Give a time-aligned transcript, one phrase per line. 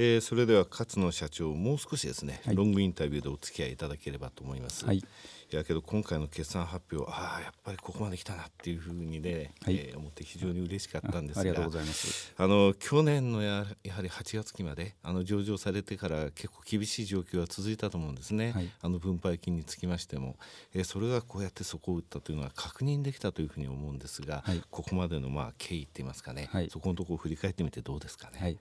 [0.00, 4.86] えー、それでは勝野社長もう少しですね、はい、ロングインタビューでお付き合いいただければと思います。
[4.86, 5.04] はい、い
[5.50, 12.32] やけど今回の決算発表ああやっぱりここまで来たなっていうふうにね、はい、えー、思って非常に嬉しかったんですがありがとうございます。
[12.36, 20.36] あの去年のややはり8月期まであの上場されてから結構厳しい状況が続いたと思うんですね、はい、あの分配金につきましても、
[20.74, 28.58] えー、それがこうやって底を打ったというのは確認できたというふうに思うんですが、はい、ここまでのまあ経緯って言いますかね、はい、そこのところを振り返ってみてどうですかね？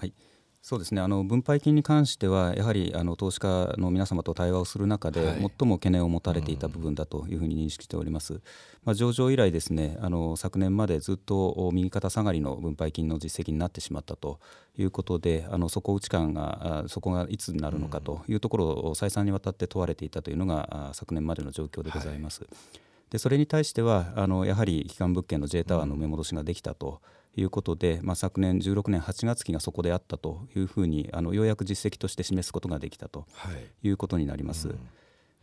[0.00, 0.30] はい、はい
[0.62, 1.00] そうですね。
[1.00, 8.42] あの分配金に関してはやはりあの投資家の皆様と対話をする中で、最も懸念を持たれていた部分だというふうに認識しております、
[8.84, 14.38] まあ、上場以来ですねあの昨年までずっと右肩下がりの分配金の実績になってしまったと
[14.76, 22.42] いうことであの底打ち感がそこがいつになるのかというところを再三にわたって問われていたというのが昨年までの状況でございます。
[22.42, 27.00] はいでそれに対してはあのやはり基幹物件の J タワーの埋め戻しができたと
[27.36, 33.26] いうことで、まあ、昨年16年8月期がそこであったというふうにあのようやく実績として示すことができたと
[33.82, 33.88] い。
[33.90, 34.68] うことになります。
[34.68, 34.88] はいうん。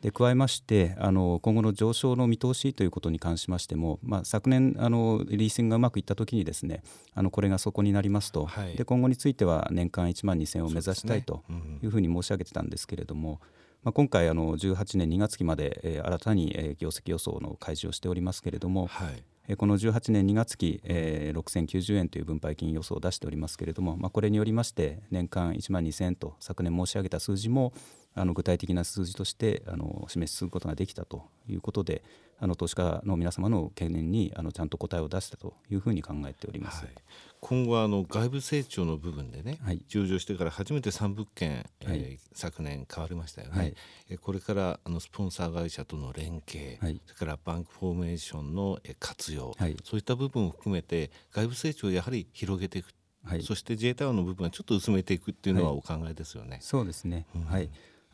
[0.02, 6.84] で加えましてあの今後の上昇の見通しということに関しましても、まあ、昨年あのリーシングがうまくいったときにですね
[7.16, 11.44] あのこれがそこになりますと、はい、で今後については年間1万2000を目指したいと
[11.81, 13.42] いうふうに申し上げてたんですけれども、
[13.83, 19.23] まあ、今回あの18年2月期まで、えー、新たに、えー、業績予想の開示をしておりますけれども、はい。
[19.47, 27.73] えー、この18年2月期、えー、6090円という分配金予想を出しておりますけれども、まあ、これによりまして年間1万2000円と昨年申し上げた数字も
[28.18, 32.04] あの具体的な数字としてあの示すことができたということで
[32.40, 36.86] あの投資家の皆様の懸念にあのちゃんと答えを出したというふうに考えております。
[36.86, 36.94] はい。
[37.40, 43.76] 今後はあの外部成長の部分でね、はい、上場してから初めて3物件、はい、えー、昨年買われましたよね、はい、
[44.09, 52.88] えこれからあのスポンサー会社との連携、はい、それからバンクフォーメーションの活用、はい、そういった部分を含めて外部成長をやはり広げていく、
[53.24, 56.58] はい、そして自衛隊の部分はちょっと薄めていくっていうのはお考えですよね。
[56.62, 57.70] そうですね、うん、はい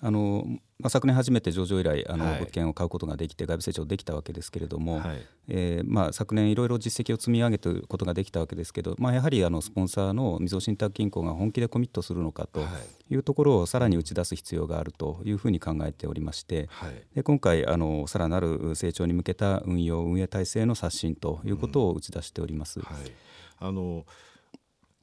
[0.05, 0.45] あの
[0.79, 12.59] まあ、昨年初めて上場以来あの、物件を買うことができて外部成長できたわけですけれども、はい、えー、まあ、昨年いろいろ実績を積み上げることができたわけですけど、まあ、やはりあのスポンサーのみずほ信託銀行が本気でコミットするのかと
[13.09, 13.15] い。
[13.15, 22.81] うところをさらに打ち出す必要があるというふうに考えておりまして、はい、で今回あのさらなる成長に向けた運用運営体制の刷新ということを打ち出しております。
[22.81, 23.11] うんはい、
[23.59, 24.05] あの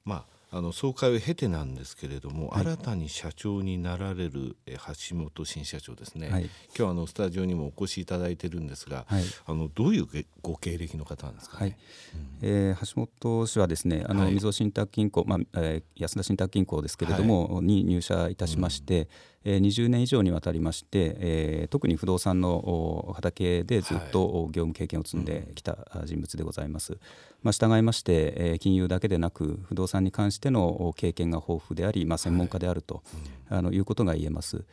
[0.05, 10.07] まああの総会を経てなんですけれども、はい、新たに社長になられる橋本新社長ですね、はい、今日あのスタジオにもお越しいただいてるんですが、はい、あのどういう
[10.43, 11.77] ご経歴の方なんですか、ね、はい。
[12.15, 19.07] うん、えー、橋本氏はですねあの、みずほ信託銀行、まあえー、安田信託銀行ですけれども、に入社いたしまして、うん。
[19.40, 26.93] えー、20年以上にわたりまして、えー、特に不動産の畑でずっと業務経験を積んできた人物でございます。
[26.93, 27.01] はい
[27.43, 33.03] まあ、従いまして、えー、金融だけでなく不動産に関しての経験が豊富であり、まあ、専門家であると、
[33.49, 34.65] はい、あのいうことが言えます。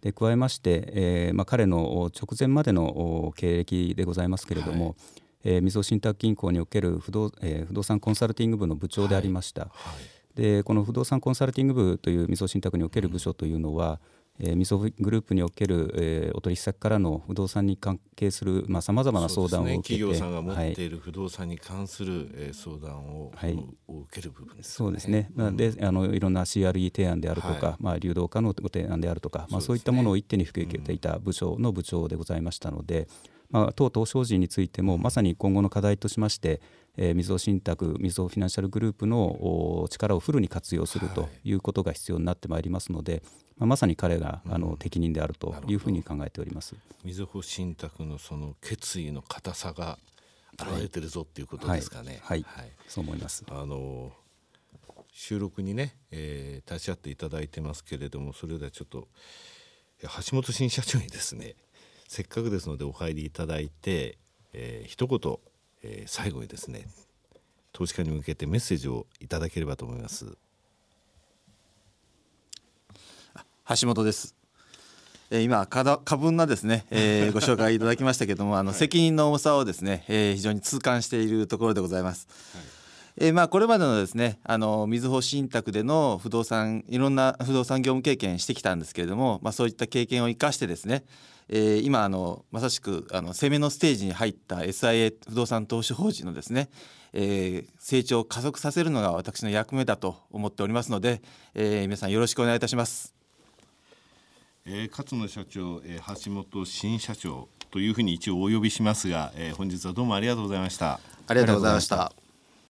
[0.00, 4.94] で加えまして、えーまあ、彼の直前までの経歴でございますけれども、はい。
[5.48, 9.62] えー、みずほ信託銀行における不動,、えー、不動産コンサルティング部の部長でありました。
[9.62, 9.70] はい。
[9.84, 9.94] は
[10.34, 14.00] い、でこの不動産コンサルティング部というみずほ信託における部署というのは、
[14.38, 23.54] えー、みそグループにおける、えー、お取引先からの不動産に関係するさまざ、まな相談を受けて、ね、企業さんが持っている不動産に関する、はい、えー、相談を,、はい、
[23.88, 33.08] を受ける部分です、ね、そうですね、うん、であのいろんな CRE 提案であるとか、はい、まあ、流動化のご提案であるとか、まあ、そういったものを一手に引き受けていた部署の部長でございましたので、
[33.50, 36.60] まあ、当東証人についてもまさに今後の課題としまして
[36.96, 43.22] えー、みずほ信託みずほフィナンシャルグループの力をフルに活用するということが必要になってまいりますので、
[43.58, 46.74] まあ、まさに彼があの適任であるというふうに考えております。
[47.04, 49.98] みずほ信託のその決意の固さが
[50.58, 52.20] 現れてるぞっていうことですかね。
[52.22, 53.44] はい、はいはい、そう思います。
[53.50, 54.12] あの
[55.12, 59.08] 収録にね、えー、立ち会っていただいてますけれどもそれではちょっと
[60.02, 61.54] 橋本新社長にですね
[62.08, 64.18] せっかくですのでお入りいただいて、
[64.52, 65.38] えー、一言
[65.82, 66.86] えー、最後にですね
[67.72, 70.36] 投資家に向けてメッセージをいただければと思います。
[73.68, 74.34] 橋本です。
[75.30, 82.28] え今過分なですね、えー、 ご紹介いただきましたけどもあの、責任の重さをですね、えー、非常に痛感しているところでございます。
[82.54, 82.75] はい
[83.18, 91.04] えー、まあこれまでのですねあのみずほ信託での不動産いろんな不動産業務経験してきたんですけれども、まあ、そういった経験を生かしてですね
[91.48, 96.68] えー、今あのまさしくあの攻めのステージに入った SIA 不動産投資法人のですね、
[97.12, 101.22] えー、成長を加速させるのが私の役目だと思っておりますので、
[101.54, 103.14] えー、皆さんよろしくお願いいたします。
[104.68, 110.98] えー、勝野社長、えー、橋本新社長というふうに一応お呼びしますが、えー、本日はどうもありがとうございました。
[111.28, 112.25] ありがとうございました。